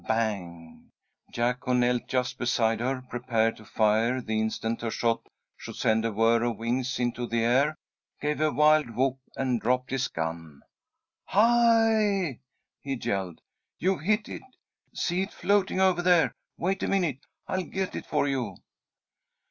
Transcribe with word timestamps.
Bang! 0.07 0.89
Jack, 1.31 1.59
who 1.63 1.75
knelt 1.75 2.07
just 2.07 2.39
beside 2.39 2.79
her, 2.79 3.03
prepared 3.03 3.55
to 3.57 3.63
fire 3.65 4.19
the 4.19 4.41
instant 4.41 4.81
her 4.81 4.89
shot 4.89 5.21
should 5.55 5.75
send 5.75 6.03
a 6.03 6.11
whir 6.11 6.41
of 6.41 6.57
wings 6.57 6.97
into 6.97 7.27
the 7.27 7.43
air, 7.43 7.75
gave 8.19 8.41
a 8.41 8.51
wild 8.51 8.89
whoop, 8.89 9.19
and 9.35 9.61
dropped 9.61 9.91
his 9.91 10.07
gun. 10.07 10.63
"Hi!" 11.25 12.39
he 12.79 12.95
yelled. 12.95 13.41
"You've 13.77 14.01
hit 14.01 14.27
it! 14.27 14.41
See 14.91 15.21
it 15.21 15.31
floating 15.33 15.79
over 15.79 16.01
there! 16.01 16.33
Wait 16.57 16.81
a 16.81 16.87
minute. 16.87 17.19
I'll 17.47 17.61
get 17.61 17.95
it 17.95 18.07
for 18.07 18.27
you!" 18.27 18.55